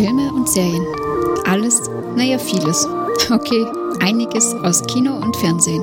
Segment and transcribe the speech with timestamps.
[0.00, 0.86] Filme und Serien.
[1.44, 1.82] Alles,
[2.16, 2.86] naja, vieles.
[3.30, 3.66] Okay,
[4.00, 5.82] einiges aus Kino und Fernsehen.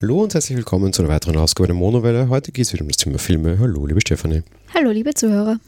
[0.00, 2.28] Hallo und herzlich willkommen zu einer weiteren Ausgabe der Monowelle.
[2.28, 3.58] Heute geht es wieder um das Thema Filme.
[3.58, 4.44] Hallo, liebe Stefanie.
[4.72, 5.58] Hallo, liebe Zuhörer.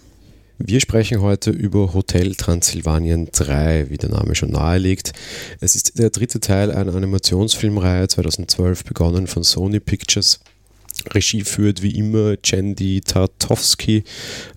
[0.59, 5.13] Wir sprechen heute über Hotel Transsilvanien 3, wie der Name schon nahelegt.
[5.58, 10.39] Es ist der dritte Teil einer Animationsfilmreihe 2012 begonnen von Sony Pictures.
[11.13, 14.04] Regie führt wie immer Jandy Tartowski,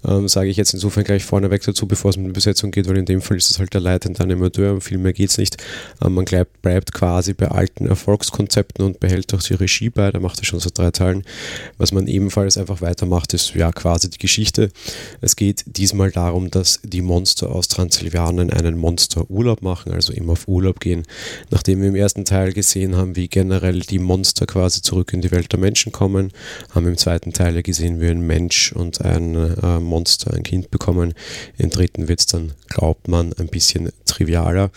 [0.08, 2.98] ähm, sage ich jetzt insofern gleich vorneweg dazu, bevor es um die Besetzung geht, weil
[2.98, 5.58] in dem Fall ist es halt der leitende Animateur, viel mehr geht es nicht.
[6.04, 10.20] Ähm, man bleibt, bleibt quasi bei alten Erfolgskonzepten und behält auch die Regie bei, da
[10.20, 11.24] macht er schon seit drei Teilen.
[11.78, 14.70] Was man ebenfalls einfach weitermacht, ist ja quasi die Geschichte.
[15.22, 20.48] Es geht diesmal darum, dass die Monster aus Transsilvanien einen Monsterurlaub machen, also eben auf
[20.48, 21.04] Urlaub gehen.
[21.50, 25.32] Nachdem wir im ersten Teil gesehen haben, wie generell die Monster quasi zurück in die
[25.32, 26.32] Welt der Menschen kommen,
[26.72, 31.14] haben im zweiten Teil gesehen, wie ein Mensch und ein äh, Monster ein Kind bekommen.
[31.58, 34.72] Im dritten wird es dann, glaubt man, ein bisschen trivialer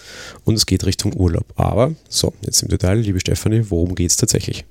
[0.45, 1.47] und es geht Richtung Urlaub.
[1.57, 4.65] Aber, so, jetzt im Detail, liebe Stefanie, worum geht es tatsächlich?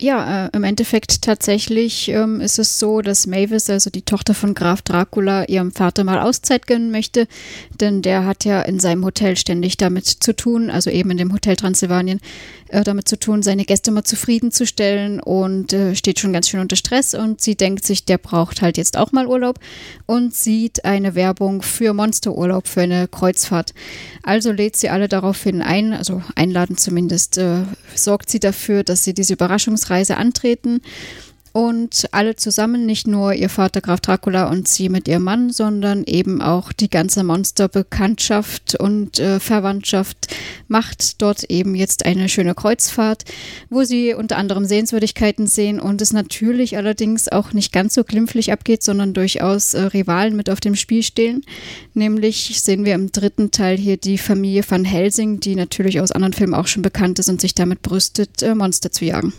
[0.00, 4.54] Ja, äh, im Endeffekt tatsächlich ähm, ist es so, dass Mavis, also die Tochter von
[4.54, 7.26] Graf Dracula, ihrem Vater mal Auszeit gönnen möchte,
[7.80, 11.32] denn der hat ja in seinem Hotel ständig damit zu tun, also eben in dem
[11.32, 12.20] Hotel Transsilvanien,
[12.68, 16.76] äh, damit zu tun, seine Gäste mal zufriedenzustellen und äh, steht schon ganz schön unter
[16.76, 19.58] Stress und sie denkt sich, der braucht halt jetzt auch mal Urlaub
[20.06, 23.74] und sieht eine Werbung für Monsterurlaub, für eine Kreuzfahrt.
[24.22, 27.62] Also lädt sie alle daraufhin ein, also einladen zumindest, äh,
[27.96, 30.80] sorgt sie dafür, dass sie diese Überraschungs Reise antreten
[31.52, 36.04] und alle zusammen, nicht nur ihr Vater Graf Dracula und sie mit ihrem Mann, sondern
[36.04, 40.28] eben auch die ganze Monsterbekanntschaft und äh, Verwandtschaft
[40.68, 43.24] macht dort eben jetzt eine schöne Kreuzfahrt,
[43.70, 48.52] wo sie unter anderem Sehenswürdigkeiten sehen und es natürlich allerdings auch nicht ganz so glimpflich
[48.52, 51.44] abgeht, sondern durchaus äh, Rivalen mit auf dem Spiel stehen.
[51.94, 56.34] Nämlich sehen wir im dritten Teil hier die Familie van Helsing, die natürlich aus anderen
[56.34, 59.32] Filmen auch schon bekannt ist und sich damit brüstet, äh, Monster zu jagen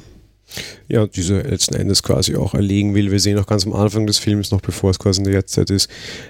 [0.87, 3.11] ja, diese letzten Endes quasi auch erlegen will.
[3.11, 5.69] Wir sehen auch ganz am Anfang des Films, noch bevor es quasi in der Jetztzeit
[5.69, 5.89] ist,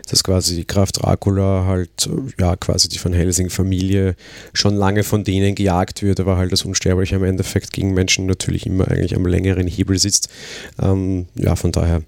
[0.09, 2.09] dass quasi die Kraft Dracula halt,
[2.39, 4.15] ja, quasi die Van Helsing-Familie
[4.53, 8.65] schon lange von denen gejagt wird, aber halt das Unsterbliche im Endeffekt gegen Menschen natürlich
[8.65, 10.29] immer eigentlich am längeren Hebel sitzt.
[10.81, 12.01] Ähm, ja, von daher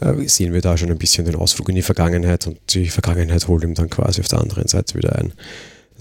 [0.00, 3.48] äh, sehen wir da schon ein bisschen den Ausflug in die Vergangenheit und die Vergangenheit
[3.48, 5.32] holt ihm dann quasi auf der anderen Seite wieder ein.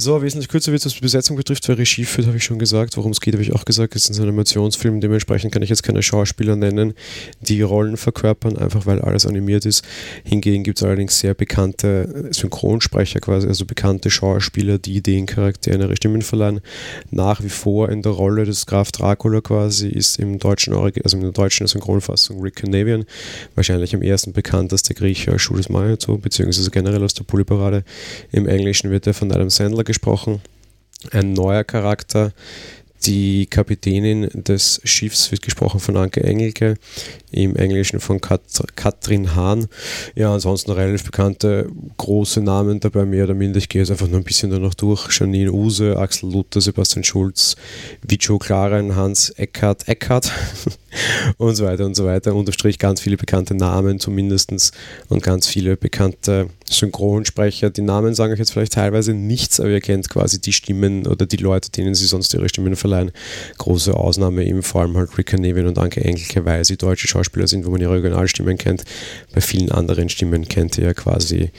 [0.01, 2.57] So, wesentlich kürzer wird es, was die Besetzung betrifft, wer Regie führt, habe ich schon
[2.57, 2.95] gesagt.
[2.95, 3.97] Worum es geht, habe ich auch gesagt.
[3.97, 6.93] Es ist ein Animationsfilm, dementsprechend kann ich jetzt keine Schauspieler nennen,
[7.41, 9.83] die Rollen verkörpern, einfach weil alles animiert ist.
[10.23, 15.97] Hingegen gibt es allerdings sehr bekannte Synchronsprecher quasi, also bekannte Schauspieler, die den Charakteren ihre
[15.97, 16.61] Stimmen verleihen.
[17.11, 21.23] Nach wie vor in der Rolle des Graf Dracula quasi ist im deutschen, also in
[21.23, 23.03] der deutschen Synchronfassung Rick Canavian,
[23.53, 27.83] wahrscheinlich am ersten bekannteste Grieche Jules Mayato, beziehungsweise generell aus der Polyparade.
[28.31, 30.39] Im Englischen wird er von Adam Sandler gesprochen.
[31.11, 32.31] Ein neuer Charakter.
[33.05, 36.75] Die Kapitänin des Schiffs wird gesprochen von Anke Engelke,
[37.31, 38.41] im Englischen von Kat
[38.75, 39.67] Katrin Hahn.
[40.15, 43.57] Ja, ansonsten relativ bekannte große Namen dabei, mehr oder minder.
[43.57, 45.17] Ich gehe jetzt einfach nur ein bisschen danach durch.
[45.17, 47.55] Janine Use, Axel Luther, Sebastian Schulz,
[48.05, 50.31] Vico Klaren, Hans Eckhardt, Eckhardt
[51.37, 52.33] und so weiter und so weiter.
[52.35, 54.51] Unterstrich ganz viele bekannte Namen zumindest
[55.09, 57.69] und ganz viele bekannte Synchronsprecher.
[57.69, 61.25] Die Namen sagen euch jetzt vielleicht teilweise nichts, aber ihr kennt quasi die Stimmen oder
[61.25, 63.11] die Leute, denen sie sonst ihre Stimmen verleihen.
[63.57, 67.47] Große Ausnahme eben vor allem halt Rick Nevin und Anke Engelke, weil sie deutsche Schauspieler
[67.47, 68.83] sind, wo man ihre Originalstimmen kennt.
[69.33, 71.51] Bei vielen anderen Stimmen kennt ihr ja quasi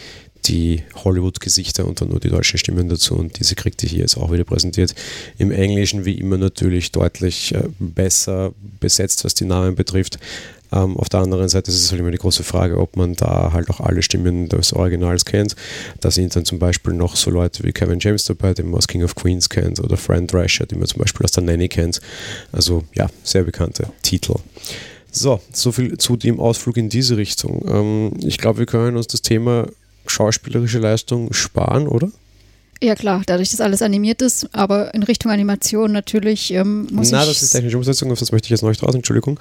[0.46, 4.16] die Hollywood-Gesichter und dann nur die deutschen Stimmen dazu und diese kriegt ihr hier jetzt
[4.16, 4.94] auch wieder präsentiert.
[5.38, 10.18] Im Englischen wie immer natürlich deutlich äh, besser besetzt, was die Namen betrifft.
[10.72, 13.52] Ähm, auf der anderen Seite ist es halt immer die große Frage, ob man da
[13.52, 15.56] halt auch alle Stimmen des Originals kennt.
[16.00, 18.88] Da sind dann zum Beispiel noch so Leute wie Kevin James dabei, den man aus
[18.88, 22.00] King of Queens kennt, oder Fran Drescher, den man zum Beispiel aus der Nanny kennt.
[22.52, 24.34] Also ja, sehr bekannte Titel.
[25.12, 27.64] So, soviel zu dem Ausflug in diese Richtung.
[27.68, 29.66] Ähm, ich glaube, wir können uns das Thema
[30.06, 32.10] schauspielerische Leistung sparen, oder?
[32.82, 37.22] Ja klar, dadurch, dass alles animiert ist, aber in Richtung Animation natürlich ähm, muss Na,
[37.22, 37.28] ich...
[37.28, 39.38] das ist technische Umsetzung, auf das möchte ich jetzt noch nicht raus, Entschuldigung.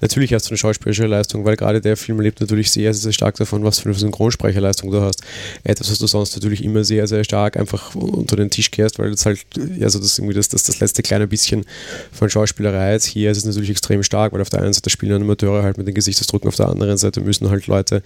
[0.00, 3.36] Natürlich hast du eine schauspielerische Leistung, weil gerade der Film lebt natürlich sehr, sehr stark
[3.36, 5.20] davon, was für eine Synchronsprecherleistung du hast.
[5.62, 9.10] Etwas, was du sonst natürlich immer sehr, sehr stark einfach unter den Tisch kehrst, weil
[9.10, 9.40] das halt,
[9.80, 11.66] also das irgendwie das, das, das letzte kleine bisschen
[12.12, 13.04] von Schauspielerei ist.
[13.04, 15.86] Hier ist es natürlich extrem stark, weil auf der einen Seite spielen Animateure halt mit
[15.86, 18.02] den Gesichtsausdrücken, auf der anderen Seite müssen halt Leute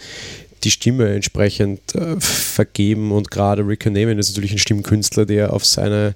[0.63, 5.65] die Stimme entsprechend äh, vergeben und gerade Rick Neyman ist natürlich ein Stimmkünstler, der auf
[5.65, 6.15] seine,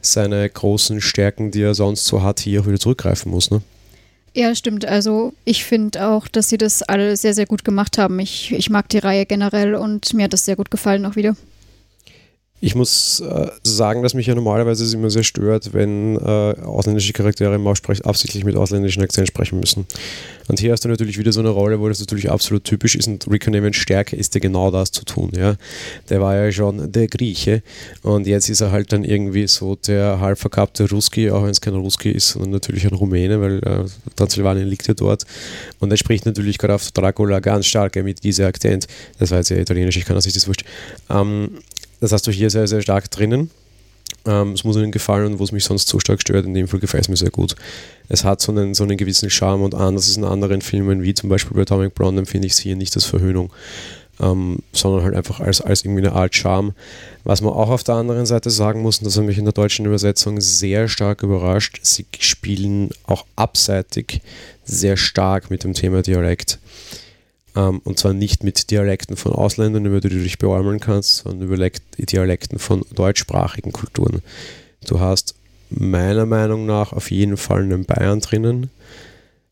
[0.00, 3.50] seine großen Stärken, die er sonst so hat, hier auch wieder zurückgreifen muss.
[3.50, 3.62] Ne?
[4.34, 4.84] Ja, stimmt.
[4.84, 8.18] Also ich finde auch, dass sie das alle sehr, sehr gut gemacht haben.
[8.18, 11.34] Ich, ich mag die Reihe generell und mir hat das sehr gut gefallen auch wieder.
[12.60, 16.20] Ich muss äh, sagen, dass mich ja normalerweise immer sehr stört, wenn äh,
[16.64, 19.86] ausländische Charaktere im Aussprech absichtlich mit ausländischen Akzent sprechen müssen.
[20.48, 23.08] Und hier hast du natürlich wieder so eine Rolle, wo das natürlich absolut typisch ist
[23.08, 25.32] und Rick Nevens Stärke ist ja genau das zu tun.
[25.36, 25.56] Ja?
[26.08, 27.62] Der war ja schon der Grieche
[28.02, 31.60] und jetzt ist er halt dann irgendwie so der halb verkappte Ruski, auch wenn es
[31.60, 35.26] kein Ruski ist, sondern natürlich ein Rumäne, weil äh, Transsilvanien liegt ja dort.
[35.78, 38.86] Und er spricht natürlich gerade auf Dracula ganz stark mit diesem Akzent.
[39.18, 40.64] Das war jetzt ja italienisch, ich kann das nicht, das wurscht.
[41.10, 41.58] Ähm,
[42.00, 43.50] das hast du hier sehr, sehr stark drinnen.
[44.24, 46.68] Ähm, es muss ihnen gefallen und wo es mich sonst so stark stört, in dem
[46.68, 47.54] Fall gefällt es mir sehr gut.
[48.08, 51.14] Es hat so einen, so einen gewissen Charme und anders ist in anderen Filmen, wie
[51.14, 53.52] zum Beispiel bei Atomic Blonde, empfinde ich es hier nicht als Verhöhnung,
[54.20, 56.72] ähm, sondern halt einfach als, als irgendwie eine Art Charme.
[57.24, 59.52] Was man auch auf der anderen Seite sagen muss, und das hat mich in der
[59.52, 64.22] deutschen Übersetzung sehr stark überrascht, sie spielen auch abseitig
[64.64, 66.58] sehr stark mit dem Thema Dialekt.
[67.56, 71.48] Ähm, und zwar nicht mit Dialekten von Ausländern, über die du dich beäumeln kannst, sondern
[71.48, 74.22] über Dialekten von deutschsprachigen Kulturen.
[74.86, 75.34] Du hast
[75.70, 78.70] meiner Meinung nach auf jeden Fall einen Bayern drinnen,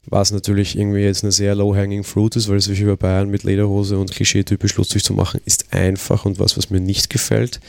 [0.06, 3.98] was natürlich irgendwie jetzt eine sehr low-hanging fruit ist, weil sich über Bayern mit Lederhose
[3.98, 7.60] und Klischee-typisch lustig zu machen, ist einfach und was, was mir nicht gefällt.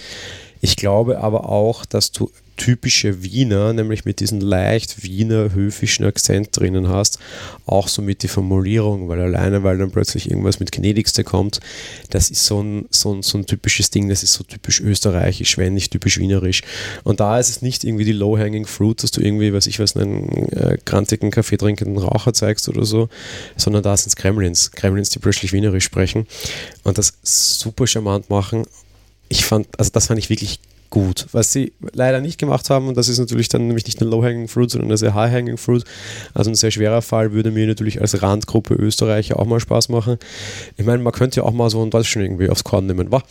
[0.61, 6.49] Ich glaube aber auch, dass du typische Wiener, nämlich mit diesem leicht Wiener höfischen Akzent
[6.51, 7.19] drinnen hast,
[7.65, 11.59] auch so mit die Formulierung, weil alleine, weil dann plötzlich irgendwas mit Gnädigste kommt,
[12.09, 15.57] das ist so ein, so ein, so ein typisches Ding, das ist so typisch österreichisch,
[15.57, 16.61] wenn nicht typisch wienerisch.
[17.03, 19.97] Und da ist es nicht irgendwie die low-hanging fruit, dass du irgendwie, was ich weiß,
[19.97, 23.09] einen äh, grantigen, Kaffee trinkenden Raucher zeigst oder so,
[23.57, 26.27] sondern da sind es Kremlins, Kremlins, die plötzlich wienerisch sprechen
[26.83, 28.65] und das super charmant machen.
[29.27, 30.59] Ich fand, also das fand ich wirklich
[30.89, 31.27] gut.
[31.31, 34.47] Was sie leider nicht gemacht haben, und das ist natürlich dann nämlich nicht ein Low-Hanging
[34.47, 35.83] Fruit, sondern ein sehr High-Hanging Fruit,
[36.33, 40.17] also ein sehr schwerer Fall, würde mir natürlich als Randgruppe Österreicher auch mal Spaß machen.
[40.77, 43.23] Ich meine, man könnte ja auch mal so ein Deutschen irgendwie aufs Korn nehmen, wa?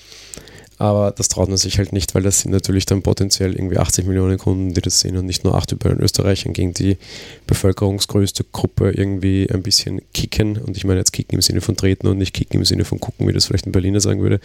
[0.78, 4.06] Aber das traut man sich halt nicht, weil das sind natürlich dann potenziell irgendwie 80
[4.06, 6.98] Millionen Kunden, die das sehen und nicht nur 8 über den Österreichern gegen die
[7.46, 10.56] bevölkerungsgrößte Gruppe irgendwie ein bisschen kicken.
[10.58, 12.98] Und ich meine jetzt kicken im Sinne von treten und nicht kicken im Sinne von
[12.98, 14.40] gucken, wie das vielleicht ein Berliner sagen würde.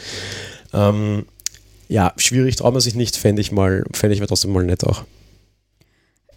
[0.71, 1.25] Ähm,
[1.89, 5.03] ja, schwierig traut man sich nicht, fände ich mal, fände ich trotzdem mal nett auch.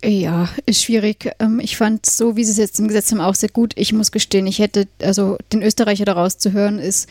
[0.05, 1.31] Ja, ist schwierig.
[1.39, 3.73] Ähm, ich fand so, wie sie es jetzt im Gesetz haben, auch sehr gut.
[3.77, 7.09] Ich muss gestehen, ich hätte, also den Österreicher daraus zu hören, ist,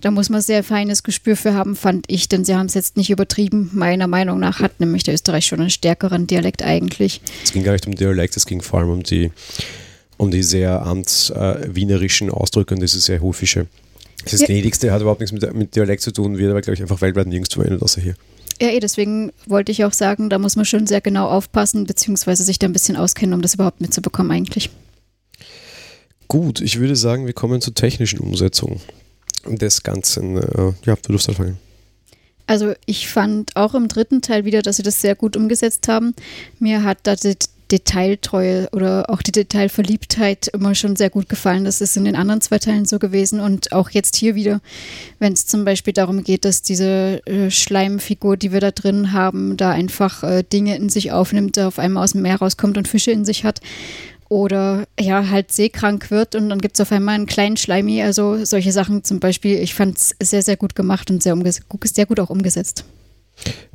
[0.00, 2.96] da muss man sehr feines Gespür für haben, fand ich, denn sie haben es jetzt
[2.96, 3.70] nicht übertrieben.
[3.72, 7.20] Meiner Meinung nach hat nämlich der Österreich schon einen stärkeren Dialekt eigentlich.
[7.44, 9.30] Es ging gar nicht um Dialekt, es ging vor allem um die,
[10.16, 13.66] um die sehr amtswienerischen äh, Ausdrücke und diese sehr hofische.
[14.30, 14.46] Das ja.
[14.46, 17.26] Gnädigste hat überhaupt nichts mit, mit Dialekt zu tun, wird aber, glaube ich, einfach weltweit
[17.26, 18.14] nirgends verwendet, außer hier.
[18.60, 22.44] Ja, eh, deswegen wollte ich auch sagen, da muss man schon sehr genau aufpassen, beziehungsweise
[22.44, 24.70] sich da ein bisschen auskennen, um das überhaupt mitzubekommen, eigentlich.
[26.28, 28.80] Gut, ich würde sagen, wir kommen zur technischen Umsetzung
[29.46, 30.36] des Ganzen.
[30.36, 31.58] Äh, ja, du darfst anfangen.
[32.46, 36.14] Also ich fand auch im dritten Teil wieder, dass sie das sehr gut umgesetzt haben.
[36.58, 37.16] Mir hat da
[37.74, 41.64] Detailtreue oder auch die Detailverliebtheit immer schon sehr gut gefallen.
[41.64, 44.60] Das ist in den anderen zwei Teilen so gewesen und auch jetzt hier wieder,
[45.18, 49.56] wenn es zum Beispiel darum geht, dass diese äh, Schleimfigur, die wir da drin haben,
[49.56, 53.10] da einfach äh, Dinge in sich aufnimmt, auf einmal aus dem Meer rauskommt und Fische
[53.10, 53.60] in sich hat
[54.28, 58.02] oder ja, halt seekrank wird und dann gibt es auf einmal einen kleinen Schleimi.
[58.02, 62.06] Also solche Sachen zum Beispiel, ich fand es sehr, sehr gut gemacht und sehr, sehr
[62.06, 62.84] gut auch umgesetzt.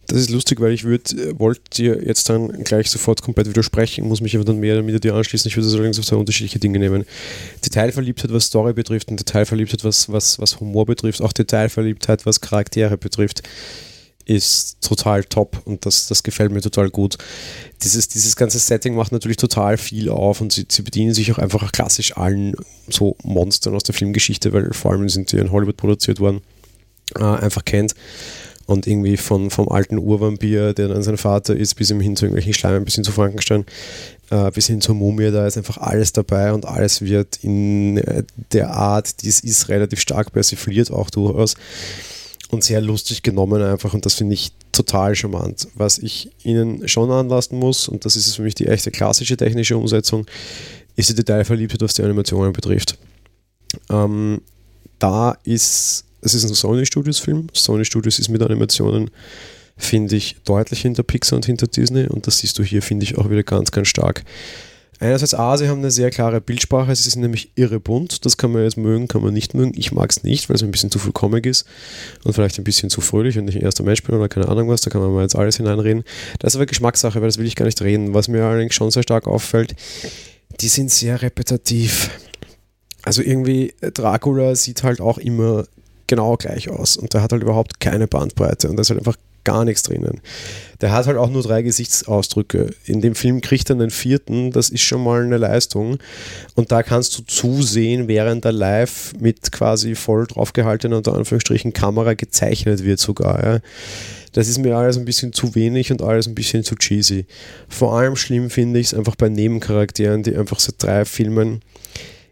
[0.10, 4.22] Das ist lustig, weil ich würde, wollte dir jetzt dann gleich sofort komplett widersprechen, muss
[4.22, 5.48] mich aber dann mehr mit dir anschließen.
[5.48, 7.06] Ich würde das allerdings auf zwei unterschiedliche Dinge nehmen.
[7.64, 12.98] Detailverliebtheit, was Story betrifft, und Detailverliebtheit, was, was, was Humor betrifft, auch Detailverliebtheit, was Charaktere
[12.98, 13.44] betrifft,
[14.26, 17.20] ist total top und das, das gefällt mir total gut.
[17.84, 21.38] Dieses, dieses ganze Setting macht natürlich total viel auf und sie, sie bedienen sich auch
[21.38, 22.56] einfach klassisch allen
[22.88, 26.42] so Monstern aus der Filmgeschichte, weil vor allem sind die in Hollywood produziert worden,
[27.16, 27.94] äh, einfach kennt
[28.70, 32.54] und irgendwie von, vom alten Urvampir, der dann sein Vater ist, bis hin zu irgendwelchen
[32.54, 33.66] Schleimen, bis hin zu Frankenstein,
[34.30, 38.24] äh, bis hin zur Mumie, da ist einfach alles dabei und alles wird in äh,
[38.52, 41.56] der Art, die es ist, relativ stark persifliert auch durchaus
[42.52, 45.68] und sehr lustig genommen einfach und das finde ich total charmant.
[45.74, 49.78] Was ich Ihnen schon anlassen muss, und das ist für mich die echte klassische technische
[49.78, 50.28] Umsetzung,
[50.96, 53.00] ist die Detailverliebtheit, was die Animationen betrifft.
[53.90, 54.42] Ähm,
[55.00, 57.48] da ist es ist ein Sony Studios Film.
[57.54, 59.12] Sony Studios ist mit Animationen,
[59.78, 63.18] finde ich, deutlich hinter Pixar und hinter Disney und das siehst du hier, finde ich,
[63.18, 64.24] auch wieder ganz, ganz stark.
[65.02, 68.52] Einerseits, A, sie haben eine sehr klare Bildsprache, sie sind nämlich irre bunt, das kann
[68.52, 69.72] man jetzt mögen, kann man nicht mögen.
[69.78, 71.66] Ich mag es nicht, weil es ein bisschen zu viel Comic ist
[72.26, 74.68] und vielleicht ein bisschen zu fröhlich und ich ein erster Mensch bin oder keine Ahnung
[74.68, 76.04] was, da kann man mal jetzt alles hineinreden.
[76.40, 78.14] Das ist aber Geschmackssache, weil das will ich gar nicht reden.
[78.14, 79.74] Was mir allerdings schon sehr stark auffällt,
[80.60, 82.10] die sind sehr repetitiv.
[83.04, 85.66] Also irgendwie, äh, Dracula sieht halt auch immer
[86.10, 89.16] genau gleich aus und der hat halt überhaupt keine Bandbreite und da ist halt einfach
[89.46, 90.22] gar nichts drinnen.
[90.82, 92.74] Der hat halt auch nur drei Gesichtsausdrücke.
[92.86, 95.98] In dem Film kriegt er einen vierten, das ist schon mal eine Leistung.
[96.56, 102.14] Und da kannst du zusehen, während er live mit quasi voll draufgehaltener, unter Anführungsstrichen, Kamera
[102.14, 103.44] gezeichnet wird sogar.
[103.44, 103.60] Ja.
[104.34, 107.26] Das ist mir alles ein bisschen zu wenig und alles ein bisschen zu cheesy.
[107.68, 111.62] Vor allem schlimm finde ich es einfach bei Nebencharakteren, die einfach seit drei Filmen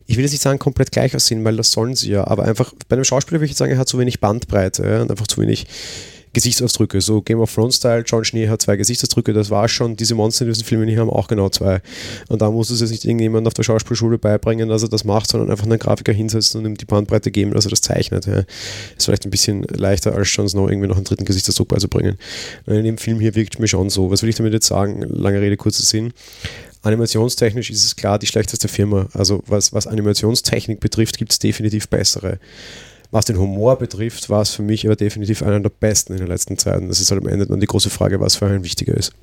[0.08, 2.74] ich will jetzt nicht sagen, komplett gleich aussehen, weil das sollen sie ja, aber einfach
[2.88, 5.42] bei einem Schauspieler würde ich sagen, er hat zu wenig Bandbreite ja, und einfach zu
[5.42, 5.68] wenig
[6.38, 7.02] Gesichtsausdrücke.
[7.02, 9.96] So Game of Thrones Style, John Schnee hat zwei Gesichtsausdrücke, das war schon.
[9.96, 11.82] Diese Monster in diesen Filmen hier haben auch genau zwei.
[12.30, 15.30] Und da muss es jetzt nicht irgendjemand auf der Schauspielschule beibringen, dass er das macht,
[15.30, 18.28] sondern einfach einen Grafiker hinsetzen und ihm die Bandbreite geben, dass er das zeichnet.
[18.28, 18.44] Ja.
[18.96, 22.18] Ist vielleicht ein bisschen leichter als Jon Snow irgendwie noch einen dritten Gesichtsausdruck beizubringen.
[22.68, 24.12] Und in dem Film hier wirkt mir schon so.
[24.12, 25.02] Was will ich damit jetzt sagen?
[25.10, 26.14] Lange Rede, kurzer Sinn
[26.82, 29.08] animationstechnisch ist es klar die schlechteste Firma.
[29.14, 32.40] Also was, was Animationstechnik betrifft, gibt es definitiv bessere.
[33.12, 36.28] Was den Humor betrifft, war es für mich aber definitiv einer der besten in den
[36.28, 36.90] letzten Zeiten.
[36.90, 39.14] Das ist halt am Ende dann die große Frage, was für einen wichtiger ist.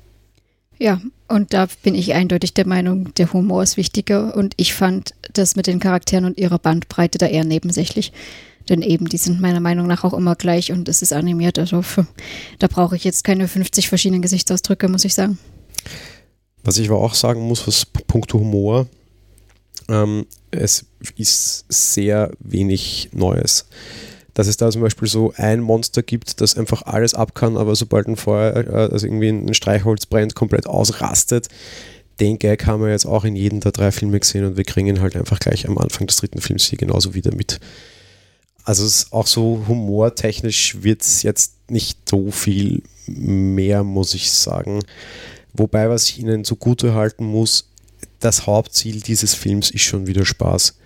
[0.77, 5.13] Ja, und da bin ich eindeutig der Meinung, der Humor ist wichtiger und ich fand
[5.31, 8.11] das mit den Charakteren und ihrer Bandbreite da eher nebensächlich.
[8.67, 11.59] Denn eben, die sind meiner Meinung nach auch immer gleich und es ist animiert.
[11.59, 11.83] Also
[12.59, 15.37] da brauche ich jetzt keine 50 verschiedenen Gesichtsausdrücke, muss ich sagen.
[16.65, 18.87] Was ich aber auch sagen muss, was puncto Humor,
[19.87, 23.67] ähm, es ist sehr wenig Neues.
[24.33, 27.75] Dass es da zum Beispiel so ein Monster gibt, das einfach alles ab kann, aber
[27.75, 31.49] sobald ein Feuer, äh, also irgendwie ein Streichholz brennt, komplett ausrastet.
[32.19, 34.99] Den Gag haben wir jetzt auch in jedem der drei Filme gesehen und wir kriegen
[35.01, 37.59] halt einfach gleich am Anfang des dritten Films hier genauso wieder mit.
[38.63, 44.31] Also es ist auch so humortechnisch wird es jetzt nicht so viel mehr, muss ich
[44.31, 44.79] sagen.
[45.57, 47.69] Wobei, was ich ihnen zugute halten muss,
[48.19, 50.77] das Hauptziel dieses Films ist schon wieder Spaß.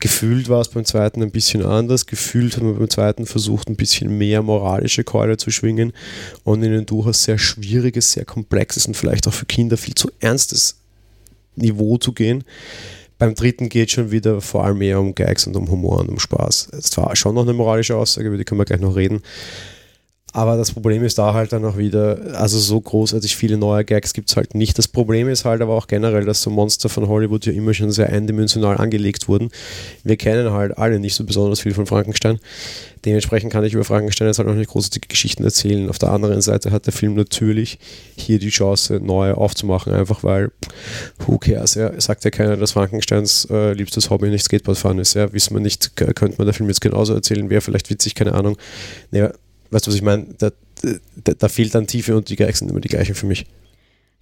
[0.00, 2.06] Gefühlt war es beim zweiten ein bisschen anders.
[2.06, 5.92] Gefühlt haben wir beim zweiten versucht, ein bisschen mehr moralische Keule zu schwingen
[6.44, 10.10] und in ein durchaus sehr schwieriges, sehr komplexes und vielleicht auch für Kinder viel zu
[10.20, 10.76] ernstes
[11.56, 12.44] Niveau zu gehen.
[13.18, 16.08] Beim dritten geht es schon wieder vor allem mehr um Gags und um Humor und
[16.08, 16.68] um Spaß.
[16.78, 19.22] Es war schon noch eine moralische Aussage, über die können wir gleich noch reden.
[20.34, 24.12] Aber das Problem ist da halt dann auch wieder, also so großartig viele neue Gags
[24.12, 24.76] gibt es halt nicht.
[24.76, 27.90] Das Problem ist halt aber auch generell, dass so Monster von Hollywood ja immer schon
[27.90, 29.50] sehr eindimensional angelegt wurden.
[30.04, 32.40] Wir kennen halt alle nicht so besonders viel von Frankenstein.
[33.06, 35.88] Dementsprechend kann ich über Frankenstein jetzt halt noch nicht großartige Geschichten erzählen.
[35.88, 37.78] Auf der anderen Seite hat der Film natürlich
[38.16, 40.50] hier die Chance, neu aufzumachen, einfach weil,
[41.24, 45.14] who cares, ja, sagt ja keiner, dass Frankensteins äh, liebstes Hobby nicht Skateboardfahren ist.
[45.14, 48.34] Ja, wissen wir nicht, könnte man der Film jetzt genauso erzählen, wäre vielleicht witzig, keine
[48.34, 48.58] Ahnung.
[49.10, 49.32] Naja,
[49.70, 50.26] Weißt du, was ich meine?
[50.38, 50.50] Da,
[51.24, 53.46] da, da, fehlt dann Tiefe und die Gags sind immer die gleichen für mich.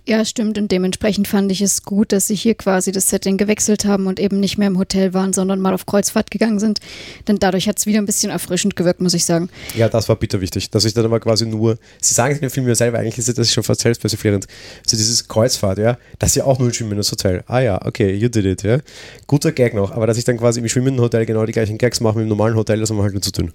[0.09, 0.57] Ja, stimmt.
[0.57, 4.21] Und dementsprechend fand ich es gut, dass sie hier quasi das Setting gewechselt haben und
[4.21, 6.79] eben nicht mehr im Hotel waren, sondern mal auf Kreuzfahrt gegangen sind.
[7.26, 9.50] Denn dadurch hat es wieder ein bisschen erfrischend gewirkt, muss ich sagen.
[9.75, 10.71] Ja, das war bitter wichtig.
[10.71, 13.19] Dass ich dann aber quasi nur, sie sagen es in dem Film ja selber, eigentlich
[13.19, 14.47] ist das schon fast selbstpersiflierend.
[14.87, 17.43] So dieses Kreuzfahrt, ja, das ist ja auch nur ein schwimmendes Hotel.
[17.49, 18.79] Ah ja, okay, you did it, ja.
[19.26, 21.99] Guter Gag noch, aber dass ich dann quasi im schwimmenden Hotel genau die gleichen Gags
[21.99, 23.53] mache wie im normalen Hotel, das war halt nur zu dünn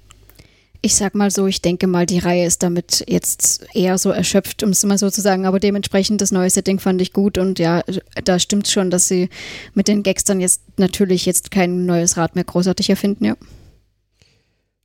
[0.84, 4.64] ich sag mal so, ich denke mal, die Reihe ist damit jetzt eher so erschöpft,
[4.64, 5.46] um es mal so zu sagen.
[5.46, 7.84] Aber dementsprechend das neue Setting fand ich gut und ja,
[8.24, 9.30] da stimmt schon, dass sie
[9.76, 13.36] mit den Gags dann jetzt natürlich jetzt kein neues Rad mehr großartig erfinden, ja.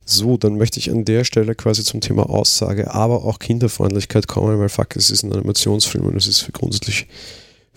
[0.05, 4.57] So, dann möchte ich an der Stelle quasi zum Thema Aussage, aber auch Kinderfreundlichkeit kommen,
[4.57, 7.07] weil fuck, es ist ein Animationsfilm und es ist für grundsätzlich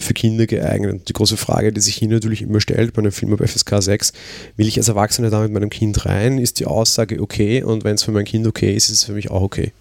[0.00, 0.92] für Kinder geeignet.
[0.92, 3.83] Und die große Frage, die sich hier natürlich immer stellt bei einem Film ab FSK
[3.83, 4.12] 6,
[4.57, 6.38] will ich als Erwachsener da mit meinem Kind rein?
[6.38, 7.62] Ist die Aussage okay?
[7.62, 9.73] Und wenn es für mein Kind okay ist, ist es für mich auch okay.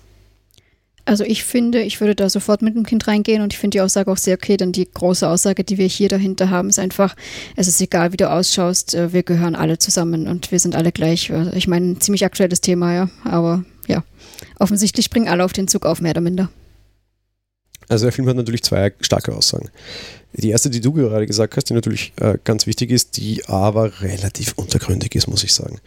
[1.10, 3.82] Also ich finde, ich würde da sofort mit dem Kind reingehen und ich finde die
[3.82, 7.16] Aussage auch sehr okay, denn die große Aussage, die wir hier dahinter haben, ist einfach,
[7.56, 10.92] es ist egal, wie du ausschaust, äh, wir gehören alle zusammen und wir sind alle
[10.92, 11.32] gleich.
[11.34, 14.04] Also ich meine, ein ziemlich aktuelles Thema, ja, aber ja,
[14.60, 16.50] offensichtlich springen alle auf den Zug auf, mehr oder minder.
[17.90, 19.70] Also der Film hat natürlich zwei starke Aussagen.
[20.34, 24.02] Die erste, die du gerade gesagt hast, die natürlich äh, ganz wichtig ist, die aber
[24.02, 25.80] relativ untergründig ist, muss ich sagen.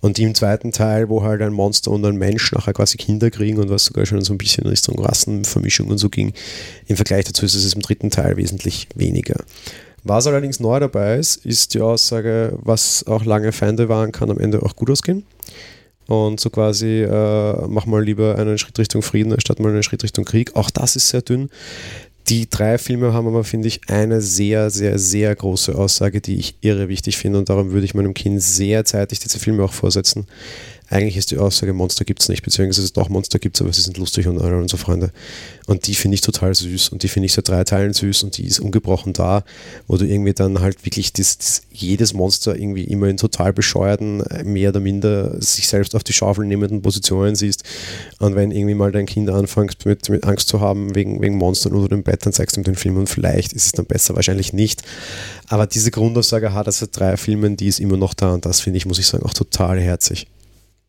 [0.00, 3.30] Und die im zweiten Teil, wo halt ein Monster und ein Mensch nachher quasi Kinder
[3.30, 6.32] kriegen und was sogar schon so ein bisschen in Richtung Rassenvermischung und so ging,
[6.88, 9.36] im Vergleich dazu ist es im dritten Teil wesentlich weniger.
[10.02, 14.38] Was allerdings neu dabei ist, ist die Aussage, was auch lange Feinde waren, kann am
[14.38, 15.24] Ende auch gut ausgehen
[16.06, 20.02] und so quasi äh, mach mal lieber einen Schritt Richtung Frieden statt mal einen Schritt
[20.02, 20.54] Richtung Krieg.
[20.56, 21.50] Auch das ist sehr dünn.
[22.28, 26.56] Die drei Filme haben aber, finde ich, eine sehr, sehr, sehr große Aussage, die ich
[26.62, 30.26] irre wichtig finde und darum würde ich meinem Kind sehr zeitig diese Filme auch vorsetzen.
[30.90, 33.80] Eigentlich ist die Aussage, Monster gibt es nicht, beziehungsweise doch Monster gibt es, aber sie
[33.80, 35.10] sind lustig und alle unsere Freunde.
[35.66, 38.36] Und die finde ich total süß und die finde ich seit drei Teilen süß und
[38.36, 39.44] die ist ungebrochen da,
[39.86, 44.22] wo du irgendwie dann halt wirklich das, das, jedes Monster irgendwie immer in total bescheuerten,
[44.44, 47.64] mehr oder minder sich selbst auf die Schaufel nehmenden Positionen siehst.
[48.18, 51.72] Und wenn irgendwie mal dein Kind anfängt mit, mit Angst zu haben wegen, wegen Monstern
[51.72, 54.14] unter dem Bett, dann zeigst du ihm den Film und vielleicht ist es dann besser,
[54.16, 54.82] wahrscheinlich nicht.
[55.48, 58.60] Aber diese Grundaussage hat er seit drei Filmen, die ist immer noch da und das
[58.60, 60.26] finde ich, muss ich sagen, auch total herzig.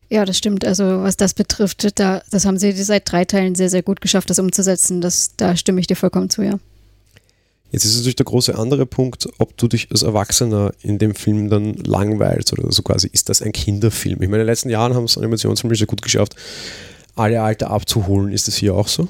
[0.08, 0.64] Ja, das stimmt.
[0.64, 4.30] Also was das betrifft, da, das haben sie seit drei Teilen sehr, sehr gut geschafft,
[4.30, 5.00] das umzusetzen.
[5.00, 6.58] Das, da stimme ich dir vollkommen zu, ja.
[7.72, 11.50] Jetzt ist natürlich der große andere Punkt, ob du dich als Erwachsener in dem Film
[11.50, 14.22] dann langweilst oder so quasi, ist das ein Kinderfilm?
[14.22, 16.36] Ich meine, in den letzten Jahren haben es Animationsfilme sehr gut geschafft,
[17.16, 18.32] alle Alter abzuholen.
[18.32, 19.08] Ist das hier auch so?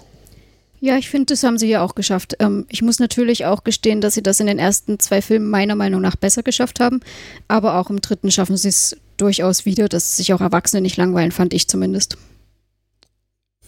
[0.80, 2.36] Ja, ich finde, das haben sie ja auch geschafft.
[2.38, 5.74] Ähm, ich muss natürlich auch gestehen, dass sie das in den ersten zwei Filmen meiner
[5.74, 7.00] Meinung nach besser geschafft haben.
[7.48, 11.32] Aber auch im dritten schaffen sie es durchaus wieder, dass sich auch Erwachsene nicht langweilen,
[11.32, 12.16] fand ich zumindest.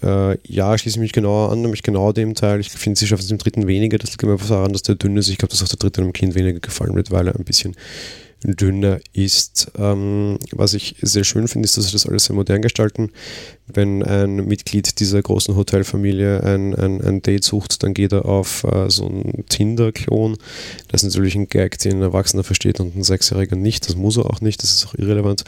[0.02, 2.60] Äh, ja, schließe ich mich genauer an, nämlich genau dem Teil.
[2.60, 3.98] Ich finde, sie schaffen es im dritten weniger.
[3.98, 5.28] Das liegt immer daran, dass der dünn ist.
[5.28, 7.74] Ich glaube, dass auch der dritte einem Kind weniger gefallen wird, weil er ein bisschen
[8.44, 9.72] dünner ist.
[9.76, 13.10] Ähm, was ich sehr schön finde, ist, dass sie das alles sehr modern gestalten.
[13.66, 18.64] Wenn ein Mitglied dieser großen Hotelfamilie ein, ein, ein Date sucht, dann geht er auf
[18.64, 20.36] äh, so einen Tinder-Klon.
[20.88, 23.88] Das ist natürlich ein Gag, den ein Erwachsener versteht und ein Sechsjähriger nicht.
[23.88, 25.44] Das muss er auch nicht, das ist auch irrelevant.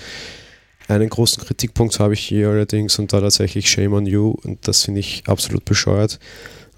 [0.88, 4.82] Einen großen Kritikpunkt habe ich hier allerdings und da tatsächlich Shame on You und das
[4.82, 6.18] finde ich absolut bescheuert.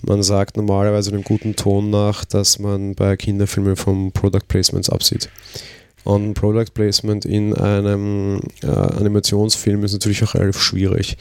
[0.02, 5.30] Man sagt normalerweise einem guten Ton nach, dass man bei Kinderfilmen vom Product Placements absieht.
[6.04, 11.16] Und Product Placement in einem äh, Animationsfilm ist natürlich auch relativ schwierig.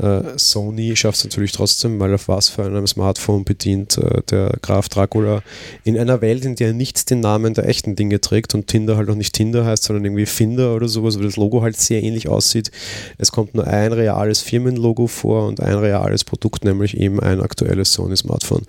[0.00, 4.56] Äh, Sony schafft es natürlich trotzdem, weil auf was für einem Smartphone bedient äh, der
[4.62, 5.42] Graf Dracula
[5.84, 9.10] in einer Welt, in der nichts den Namen der echten Dinge trägt und Tinder halt
[9.10, 12.28] auch nicht Tinder heißt, sondern irgendwie Finder oder sowas, wo das Logo halt sehr ähnlich
[12.28, 12.70] aussieht.
[13.18, 17.92] Es kommt nur ein reales Firmenlogo vor und ein reales Produkt, nämlich eben ein aktuelles
[17.92, 18.62] Sony Smartphone.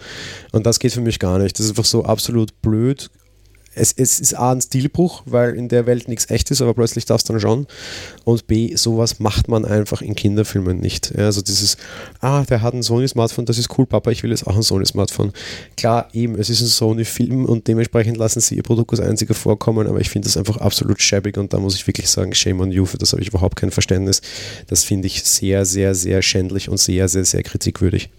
[0.51, 1.58] Und das geht für mich gar nicht.
[1.58, 3.10] Das ist einfach so absolut blöd,
[3.74, 7.06] es, es ist A ein Stilbruch, weil in der Welt nichts echt ist, aber plötzlich
[7.06, 7.67] das dann schon.
[8.26, 11.13] Und B, sowas macht man einfach in Kinderfilmen nicht.
[11.17, 11.78] Ja, also dieses,
[12.19, 15.32] ah, der hat ein Sony-Smartphone, das ist cool, Papa, ich will jetzt auch ein Sony-Smartphone.
[15.78, 19.88] Klar, eben, es ist ein Sony-Film und dementsprechend lassen sie ihr Produkt als einziger vorkommen,
[19.88, 22.72] aber ich finde das einfach absolut schäbig und da muss ich wirklich sagen, shame on
[22.72, 24.22] you, für das habe ich überhaupt kein Verständnis.
[24.67, 28.10] Das finde ich sehr, sehr, sehr schändlich und sehr, sehr, sehr kritikwürdig.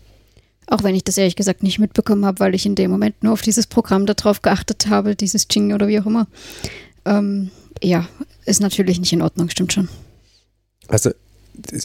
[0.66, 3.32] Auch wenn ich das ehrlich gesagt nicht mitbekommen habe, weil ich in dem Moment nur
[3.32, 6.26] auf dieses Programm darauf geachtet habe, dieses Jing oder wie auch immer.
[7.04, 7.50] Ähm,
[7.82, 8.08] ja,
[8.46, 9.88] ist natürlich nicht in Ordnung, stimmt schon.
[10.88, 11.10] Also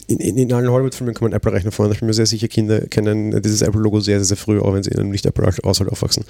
[0.06, 1.92] in, in, in allen Hollywood-Filmen kann man Apple rechnen vorne.
[1.92, 4.82] Ich bin mir sehr sicher, Kinder kennen dieses Apple-Logo sehr, sehr, sehr früh, auch wenn
[4.82, 6.24] sie in einem Nicht-Apple-Haushalt aufwachsen.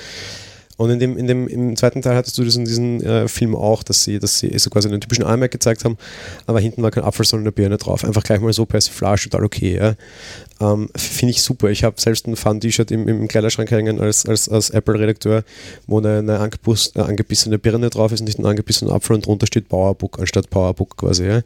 [0.79, 3.83] Und in dem, in dem, im zweiten Teil hattest du diesen, diesen äh, Film auch,
[3.83, 5.99] dass sie, dass sie so quasi einen typischen iMac gezeigt haben,
[6.47, 8.05] aber hinten war kein Apfel, sondern eine Birne drauf.
[8.05, 9.77] Einfach gleich mal so Persiflage, total okay.
[9.77, 9.97] Ja.
[10.61, 11.69] Ähm, Finde ich super.
[11.71, 15.43] Ich habe selbst ein Fun-T-Shirt im, im Kleiderschrank hängen als, als, als Apple-Redakteur,
[15.89, 19.69] wo eine, eine, angebissene Birne drauf ist und nicht ein angebissener Apfel und drunter steht
[19.69, 21.27] Powerbook anstatt Powerbook quasi.
[21.27, 21.43] Ja.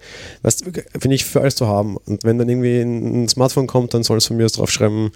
[0.99, 1.97] Finde ich für alles zu haben.
[2.05, 5.11] Und wenn dann irgendwie ein Smartphone kommt, dann soll es von mir aus draufschreiben,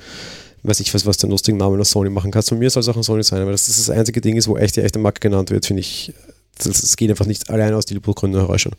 [0.62, 2.48] weiß ich was, was den lustigen Namen aus Sony machen kannst.
[2.48, 4.48] Von mir soll es auch ein Sony sein, aber das, das das einzige Ding ist,
[4.48, 6.12] wo echt die echte Marke genannt wird, finde ich,
[6.58, 8.72] das, das, geht einfach nicht allein aus Stilbuchgründen heraus schon.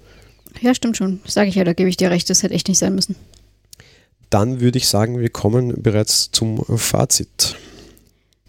[0.61, 1.19] Ja, stimmt schon.
[1.25, 3.15] Sage ich ja, da gebe ich dir recht, das hätte echt nicht sein müssen.
[4.29, 7.55] Dann würde ich sagen, wir kommen bereits zum Fazit.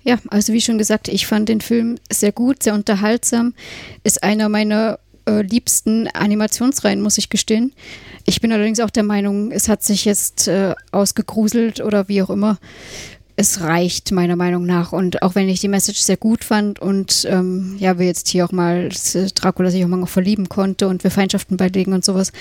[0.03, 3.55] Ja, also wie schon gesagt, ich fand den Film sehr gut, sehr unterhaltsam.
[4.05, 7.75] Ist einer meiner äh, liebsten Animationsreihen, muss ich gestehen.
[8.25, 12.31] Ich bin allerdings auch der Meinung, es hat sich jetzt äh, ausgegruselt oder wie auch
[12.31, 12.59] immer
[13.41, 14.91] es reicht meiner Meinung nach.
[14.91, 18.45] Und auch wenn ich die Message sehr gut fand und ähm, ja, wir jetzt hier
[18.45, 18.89] auch mal
[19.37, 22.33] Dracula sich auch mal noch verlieben konnte und wir Feindschaften beilegen und sowas.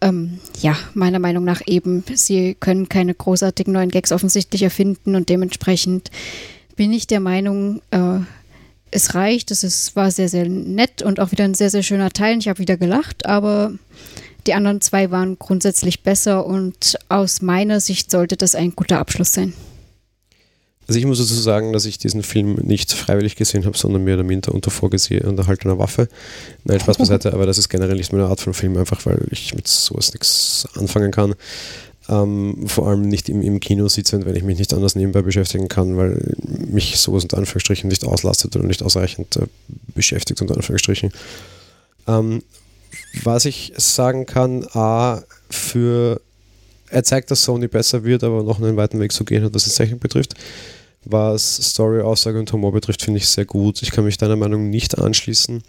[0.00, 5.30] Ähm, ja, meiner Meinung nach eben, sie können keine großartigen neuen Gags offensichtlich erfinden und
[5.30, 6.12] dementsprechend
[6.76, 8.20] bin ich der Meinung, äh,
[8.92, 9.50] es reicht.
[9.50, 12.38] Es ist, war sehr, sehr nett und auch wieder ein sehr, sehr schöner Teil.
[12.38, 13.72] Ich habe wieder gelacht, aber
[14.46, 19.32] die anderen zwei waren grundsätzlich besser und aus meiner Sicht sollte das ein guter Abschluss
[19.32, 19.52] sein.
[20.88, 24.14] Also ich muss dazu sagen, dass ich diesen Film nicht freiwillig gesehen habe, sondern mehr
[24.14, 26.08] oder minder unter vorgehaltener Waffe.
[26.64, 29.54] Nein, Spaß beiseite, aber das ist generell nicht meine Art von Film, einfach weil ich
[29.54, 31.34] mit sowas nichts anfangen kann.
[32.08, 35.66] Ähm, vor allem nicht im, im Kino sitzend, wenn ich mich nicht anders nebenbei beschäftigen
[35.66, 39.46] kann, weil mich sowas unter Anführungsstrichen nicht auslastet oder nicht ausreichend äh,
[39.92, 41.10] beschäftigt unter Anführungsstrichen.
[42.06, 42.44] Ähm,
[43.24, 46.20] was ich sagen kann, A, für
[46.88, 49.64] er zeigt, dass Sony besser wird, aber noch einen weiten Weg zu gehen hat, was
[49.64, 50.34] die Technik betrifft.
[51.08, 53.80] Was Story, Aussage und Humor betrifft, finde ich sehr gut.
[53.82, 55.62] Ich kann mich deiner Meinung nicht anschließen.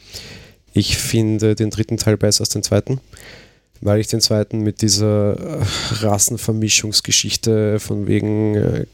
[0.73, 2.99] Ich finde den dritten Teil besser als den zweiten.
[3.81, 5.63] weil ich den zweiten mit dieser äh,
[6.01, 8.85] Rassenvermischungsgeschichte von wegen äh,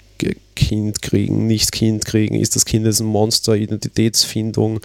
[0.55, 4.79] Kind kriegen, nicht Kind kriegen, ist das Kind ein Monster, Identitätsfindung,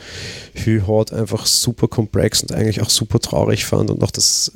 [0.55, 4.53] Hü-Hot einfach super komplex und eigentlich auch super traurig fand und auch das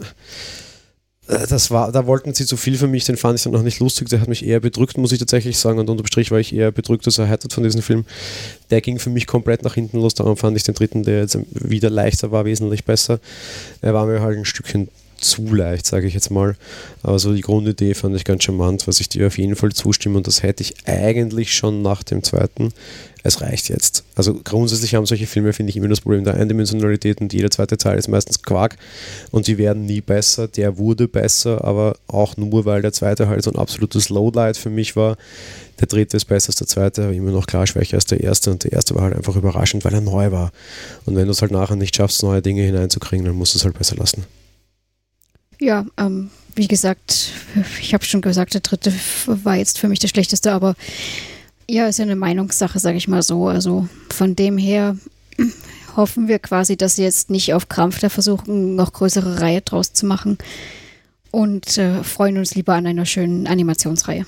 [1.49, 3.81] das war, da wollten sie zu viel für mich, den fand ich dann noch nicht
[3.81, 6.55] lustig, der hat mich eher bedrückt, muss ich tatsächlich sagen, und unterm Strich war ich
[6.55, 8.05] eher bedrückt als erheitert von diesem Film.
[8.71, 11.38] Der ging für mich komplett nach hinten los, darum fand ich den dritten, der jetzt
[11.51, 13.21] wieder leichter war, wesentlich besser.
[13.81, 14.88] Er war mir halt ein Stückchen
[15.22, 16.56] zu leicht, sage ich jetzt mal.
[17.02, 20.18] Aber so die Grundidee fand ich ganz charmant, was ich dir auf jeden Fall zustimme
[20.18, 22.72] und das hätte ich eigentlich schon nach dem zweiten.
[23.24, 24.04] Es reicht jetzt.
[24.16, 27.76] Also grundsätzlich haben solche Filme, finde ich, immer das Problem der Eindimensionalität und jeder zweite
[27.76, 28.76] Teil ist meistens Quark
[29.30, 30.48] und die werden nie besser.
[30.48, 34.70] Der wurde besser, aber auch nur, weil der zweite halt so ein absolutes Lowlight für
[34.70, 35.16] mich war.
[35.80, 38.50] Der dritte ist besser als der zweite, aber immer noch klar schwächer als der erste
[38.50, 40.50] und der erste war halt einfach überraschend, weil er neu war.
[41.06, 43.64] Und wenn du es halt nachher nicht schaffst, neue Dinge hineinzukriegen, dann musst du es
[43.64, 44.24] halt besser lassen.
[45.62, 47.31] Ja, ähm, wie gesagt,
[47.81, 48.92] ich habe schon gesagt, der dritte
[49.27, 50.75] war jetzt für mich der schlechteste, aber
[51.70, 53.46] ja, ist ja eine Meinungssache, sage ich mal so.
[53.46, 54.96] Also von dem her
[55.96, 59.92] hoffen wir quasi, dass sie jetzt nicht auf Krampf da versuchen, noch größere Reihe draus
[59.92, 60.37] zu machen
[61.31, 64.27] und äh, freuen uns lieber an einer schönen Animationsreihe.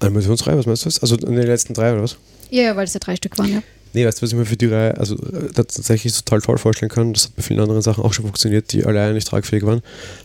[0.00, 0.90] Animationsreihe, was meinst du?
[1.00, 2.18] Also in den letzten drei oder was?
[2.50, 3.62] Ja, weil es ja drei Stück waren, ja.
[3.94, 6.90] Nee, weißt du, was ich mir für die Reihe also, äh, tatsächlich total toll vorstellen
[6.90, 7.12] kann?
[7.12, 9.80] Das hat bei vielen anderen Sachen auch schon funktioniert, die alleine nicht tragfähig waren.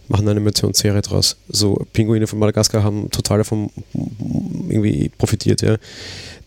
[0.07, 1.37] Machen eine Animationsserie draus.
[1.49, 5.77] So, Pinguine von Madagaskar haben total davon irgendwie profitiert, ja.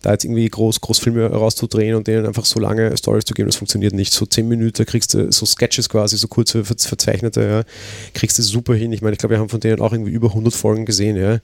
[0.01, 3.49] Da jetzt irgendwie groß, groß Filme rauszudrehen und denen einfach so lange Stories zu geben,
[3.49, 4.13] das funktioniert nicht.
[4.13, 7.63] So zehn Minuten kriegst du so Sketches quasi, so kurze, verzeichnete, ja,
[8.13, 8.93] kriegst du super hin.
[8.93, 11.39] Ich meine, ich glaube, wir haben von denen auch irgendwie über 100 Folgen gesehen, ja.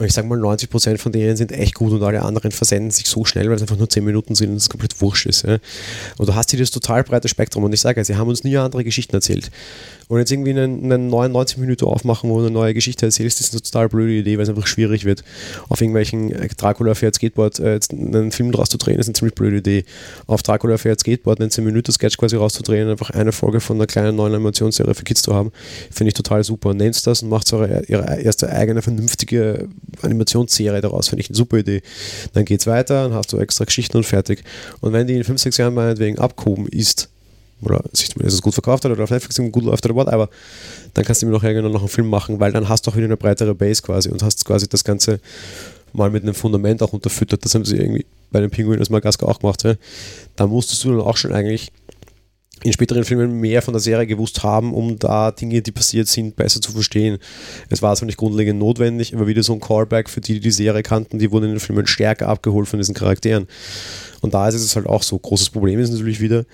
[0.00, 3.24] Ich sage mal, 90% von denen sind echt gut und alle anderen versenden sich so
[3.24, 5.42] schnell, weil es einfach nur 10 Minuten sind und es komplett wurscht ist.
[5.42, 5.58] Ja.
[6.16, 8.56] Und du hast hier das total breite Spektrum und ich sage, sie haben uns nie
[8.56, 9.50] andere Geschichten erzählt.
[10.10, 13.52] Und jetzt irgendwie einen, einen 99 Minuten aufmachen, wo du eine neue Geschichte erzählst, ist
[13.52, 15.22] eine total blöde Idee, weil es einfach schwierig wird.
[15.68, 19.36] Auf irgendwelchen äh, Dracula fährt Skateboard äh, einen Film draus zu drehen, ist eine ziemlich
[19.36, 19.84] blöde Idee.
[20.26, 23.86] Auf Dracula fährt Skateboard einen 10 Minuten Sketch quasi rauszudrehen, einfach eine Folge von einer
[23.86, 25.52] kleinen neuen Animationsserie für Kids zu haben,
[25.92, 26.74] finde ich total super.
[26.74, 29.68] Nennt das und macht eure, ihre erste eigene vernünftige
[30.02, 31.82] Animationsserie daraus, finde ich eine super Idee.
[32.32, 34.42] Dann geht es weiter, dann hast du extra Geschichten und fertig.
[34.80, 37.08] Und wenn die in 5, 6 Jahren meinetwegen abgehoben ist,
[37.62, 40.28] oder sich zumindest gut verkauft hat oder auf Netflix gut läuft oder whatever,
[40.94, 42.96] dann kannst du mir noch irgendwann noch einen Film machen, weil dann hast du auch
[42.96, 45.20] wieder eine breitere Base quasi und hast quasi das Ganze
[45.92, 47.44] mal mit einem Fundament auch unterfüttert.
[47.44, 49.62] Das haben sie irgendwie bei den Pinguinen aus Madagaskar auch gemacht.
[49.64, 49.74] Ja.
[50.36, 51.72] Da musstest du dann auch schon eigentlich
[52.62, 56.36] in späteren Filmen mehr von der Serie gewusst haben, um da Dinge, die passiert sind,
[56.36, 57.18] besser zu verstehen.
[57.70, 60.50] Es war zwar nicht grundlegend notwendig, aber wieder so ein Callback für die, die die
[60.50, 63.46] Serie kannten, die wurden in den Filmen stärker abgeholt von diesen Charakteren.
[64.20, 65.18] Und da ist es halt auch so.
[65.18, 66.44] Großes Problem ist natürlich wieder,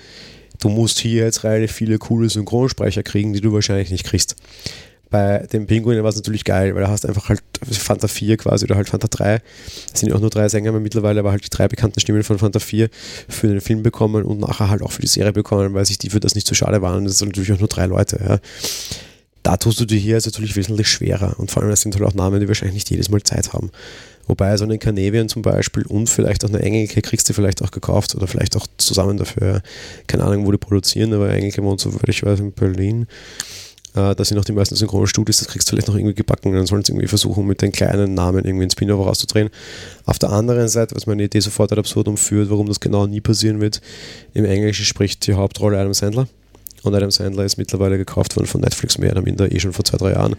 [0.60, 4.36] du musst hier jetzt relativ viele coole Synchronsprecher kriegen, die du wahrscheinlich nicht kriegst.
[5.16, 8.66] Bei den Pinguinen war es natürlich geil, weil du hast einfach halt Fanta 4 quasi
[8.66, 9.40] oder halt Fanta 3.
[9.94, 12.38] Es sind ja auch nur drei Sänger mittlerweile, aber halt die drei bekannten Stimmen von
[12.38, 12.90] Fanta 4
[13.26, 16.10] für den Film bekommen und nachher halt auch für die Serie bekommen, weil sich die
[16.10, 17.06] für das nicht so schade waren.
[17.06, 18.20] Das sind natürlich auch nur drei Leute.
[18.22, 18.38] Ja.
[19.42, 22.04] Da tust du dir hier jetzt natürlich wesentlich schwerer und vor allem das sind halt
[22.04, 23.70] auch Namen, die wahrscheinlich nicht jedes Mal Zeit haben.
[24.26, 27.70] Wobei so einen Canadian zum Beispiel und vielleicht auch eine Engelke kriegst du vielleicht auch
[27.70, 29.62] gekauft oder vielleicht auch zusammen dafür.
[30.08, 33.06] Keine Ahnung, wo die produzieren, aber Engelke wohnt, soweit ich weiß, in Berlin.
[33.96, 36.52] Äh, da sind auch die meisten Synchronstudios, das kriegst du vielleicht noch irgendwie gebacken.
[36.52, 39.48] Dann sollen sie irgendwie versuchen, mit den kleinen Namen irgendwie einen Spin-off rauszudrehen.
[40.04, 43.20] Auf der anderen Seite, was meine Idee sofort ad absurdum führt, warum das genau nie
[43.20, 43.80] passieren wird,
[44.34, 46.28] im Englischen spricht die Hauptrolle Adam Sandler.
[46.86, 49.84] Und Adam Sandler ist mittlerweile gekauft worden von Netflix mehr oder minder, eh schon vor
[49.84, 50.36] zwei, drei Jahren.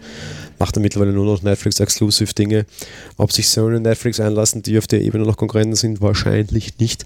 [0.58, 2.66] Macht er mittlerweile nur noch Netflix-Exclusive-Dinge.
[3.16, 7.04] Ob sich Sony und Netflix einlassen, die auf der Ebene noch Konkurrenten sind, wahrscheinlich nicht.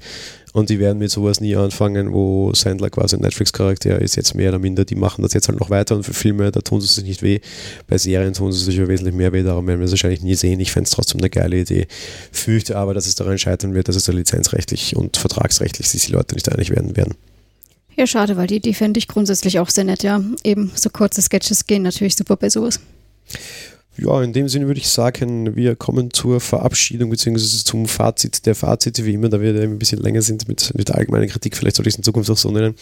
[0.52, 4.50] Und die werden mit sowas nie anfangen, wo Sandler quasi ein Netflix-Charakter ist, jetzt mehr
[4.50, 4.84] oder minder.
[4.84, 7.22] Die machen das jetzt halt noch weiter und für Filme, da tun sie sich nicht
[7.22, 7.40] weh.
[7.88, 10.34] Bei Serien tun sie sich ja wesentlich mehr weh, darum werden wir es wahrscheinlich nie
[10.34, 10.60] sehen.
[10.60, 11.86] Ich fände es trotzdem eine geile Idee.
[12.30, 16.12] Fürchte aber, dass es daran scheitern wird, dass es da lizenzrechtlich und vertragsrechtlich sich die
[16.12, 17.14] Leute nicht einig werden werden.
[17.96, 20.22] Ja, schade, weil die, die fände ich grundsätzlich auch sehr nett, ja.
[20.44, 22.80] Eben so kurze Sketches gehen natürlich super bei sowas.
[23.98, 27.62] Ja, in dem Sinne würde ich sagen, wir kommen zur Verabschiedung bzw.
[27.64, 30.96] zum Fazit der Fazite, wie immer, da wir ein bisschen länger sind mit, mit der
[30.96, 32.74] allgemeinen Kritik, vielleicht sollte ich es in Zukunft auch so nennen.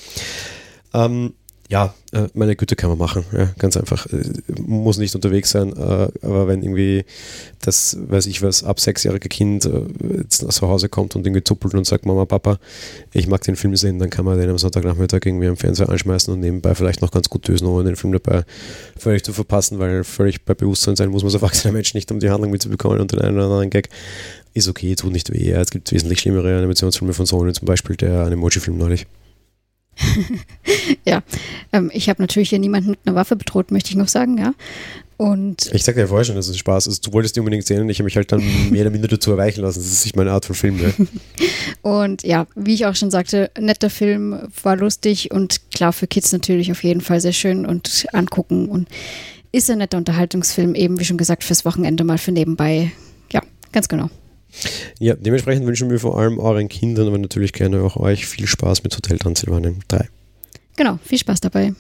[0.95, 1.35] Ähm,
[1.71, 4.07] ja, äh, meine Güte kann man machen, ja, ganz einfach.
[4.07, 4.25] Äh,
[4.61, 7.05] muss nicht unterwegs sein, äh, aber wenn irgendwie
[7.61, 9.71] das, weiß ich was, ab sechsjährige Kind
[10.17, 12.59] jetzt nach Hause kommt und irgendwie zuppelt und sagt, Mama, Papa,
[13.13, 16.35] ich mag den Film sehen, dann kann man den am Sonntagnachmittag irgendwie am Fernseher anschmeißen
[16.35, 18.43] und nebenbei vielleicht noch ganz gut dösen, ohne den Film dabei
[18.99, 22.19] völlig zu verpassen, weil völlig bei Bewusstsein sein muss man als erwachsener Mensch nicht, um
[22.19, 23.91] die Handlung mitzubekommen und den einen oder anderen Gag
[24.55, 25.53] ist okay, tut nicht weh.
[25.53, 29.07] Es gibt wesentlich schlimmere Animationsfilme von Sony, zum Beispiel der Animoji-Film neulich.
[31.05, 31.23] ja,
[31.73, 34.55] ähm, ich habe natürlich hier niemanden mit einer Waffe bedroht, möchte ich noch sagen, ja.
[35.17, 37.07] Und ich sagte ja vorher schon, dass es Spaß ist.
[37.07, 39.31] Du wolltest die unbedingt sehen und ich habe mich halt dann mehr oder minder dazu
[39.31, 39.81] erweichen lassen.
[39.81, 40.79] Das ist nicht meine Art von Film.
[40.79, 40.95] Ne?
[41.83, 46.33] und ja, wie ich auch schon sagte, netter Film, war lustig und klar für Kids
[46.33, 48.89] natürlich auf jeden Fall sehr schön und angucken und
[49.53, 52.93] ist ein netter Unterhaltungsfilm, eben wie schon gesagt, fürs Wochenende mal für nebenbei.
[53.31, 54.09] Ja, ganz genau.
[54.99, 58.83] Ja, dementsprechend wünschen wir vor allem euren Kindern, aber natürlich gerne auch euch viel Spaß
[58.83, 60.09] mit Hotel Transylvanien 3.
[60.77, 61.75] Genau, viel Spaß dabei.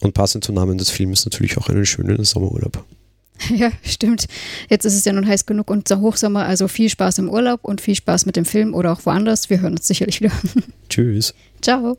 [0.00, 2.84] Und passend zum Namen des Films natürlich auch einen schönen Sommerurlaub.
[3.54, 4.26] Ja, stimmt.
[4.70, 7.80] Jetzt ist es ja nun heiß genug und Hochsommer, also viel Spaß im Urlaub und
[7.80, 9.50] viel Spaß mit dem Film oder auch woanders.
[9.50, 10.32] Wir hören uns sicherlich wieder.
[10.88, 11.34] Tschüss.
[11.60, 11.98] Ciao.